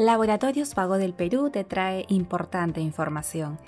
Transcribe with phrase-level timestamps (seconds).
[0.00, 3.58] Laboratorios Vago del Perú te trae importante información.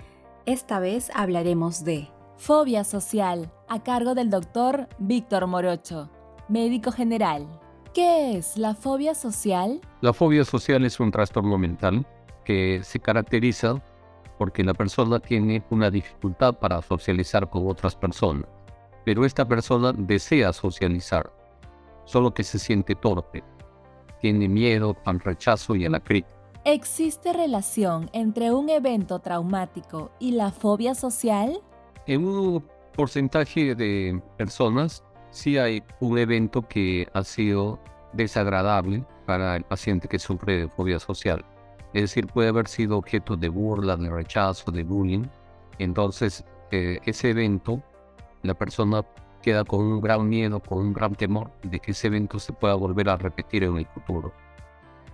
[0.46, 2.08] Esta vez hablaremos de
[2.38, 6.08] Fobia social, a cargo del doctor Víctor Morocho,
[6.48, 7.46] médico general.
[7.92, 9.82] ¿Qué es la fobia social?
[10.00, 12.06] La fobia social es un trastorno mental
[12.46, 13.74] que se caracteriza
[14.38, 18.46] porque la persona tiene una dificultad para socializar con otras personas,
[19.04, 21.30] pero esta persona desea socializar,
[22.06, 23.44] solo que se siente torpe,
[24.22, 26.34] tiene miedo al rechazo y a la crítica.
[26.64, 31.60] ¿Existe relación entre un evento traumático y la fobia social?
[32.06, 32.64] En un
[32.94, 37.80] porcentaje de personas sí hay un evento que ha sido
[38.12, 41.44] desagradable para el paciente que sufre de fobia social.
[41.92, 45.24] Es decir, puede haber sido objeto de burla, de rechazo, de bullying.
[45.78, 47.82] Entonces, eh, ese evento,
[48.42, 49.04] la persona
[49.42, 52.74] queda con un gran miedo, con un gran temor de que ese evento se pueda
[52.74, 54.32] volver a repetir en el futuro.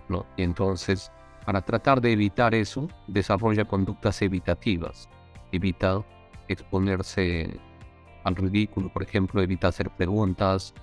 [0.07, 0.25] ¿no?
[0.37, 1.11] Y entonces,
[1.45, 5.09] para tratar de evitar eso, desarrolla conductas evitativas.
[5.51, 6.03] Evita
[6.47, 7.59] exponerse
[8.23, 10.73] al ridículo, por ejemplo, evita hacer preguntas,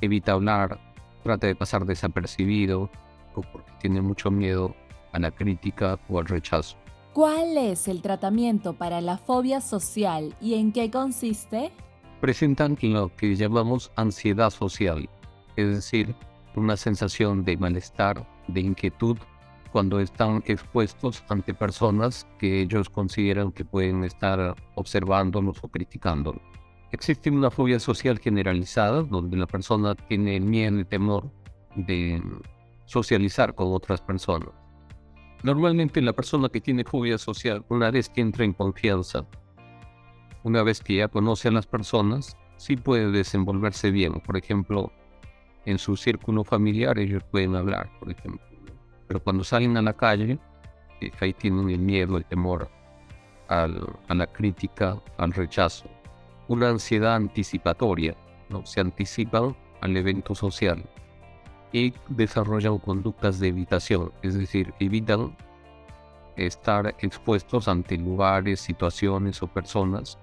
[0.00, 0.78] evita hablar,
[1.22, 2.90] trata de pasar desapercibido,
[3.34, 4.74] porque tiene mucho miedo
[5.12, 6.76] a la crítica o al rechazo.
[7.12, 11.70] ¿Cuál es el tratamiento para la fobia social y en qué consiste?
[12.22, 15.10] Presentan lo que llamamos ansiedad social,
[15.56, 16.14] es decir,
[16.54, 19.18] una sensación de malestar, de inquietud,
[19.72, 26.40] cuando están expuestos ante personas que ellos consideran que pueden estar observándolos o criticándolos.
[26.92, 31.28] Existe una fobia social generalizada, donde la persona tiene miedo y temor
[31.74, 32.22] de
[32.84, 34.50] socializar con otras personas.
[35.42, 39.26] Normalmente la persona que tiene fobia social, una vez que entra en confianza
[40.44, 44.14] una vez que ya conoce a las personas, sí puede desenvolverse bien.
[44.20, 44.92] Por ejemplo,
[45.64, 48.44] en su círculo familiar ellos pueden hablar, por ejemplo.
[49.06, 50.38] Pero cuando salen a la calle,
[51.00, 52.70] eh, ahí tienen el miedo, el temor
[53.48, 55.86] a la crítica, al rechazo.
[56.48, 58.16] Una ansiedad anticipatoria,
[58.48, 58.64] ¿no?
[58.64, 60.82] se anticipan al evento social
[61.70, 65.36] y desarrollan conductas de evitación, es decir, evitan
[66.36, 70.18] estar expuestos ante lugares, situaciones o personas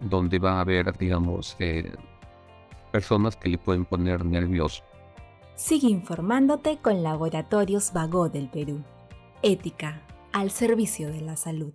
[0.00, 1.92] donde va a haber, digamos, eh,
[2.92, 4.82] personas que le pueden poner nervioso.
[5.54, 8.82] Sigue informándote con Laboratorios Vago del Perú.
[9.42, 11.74] Ética al servicio de la salud.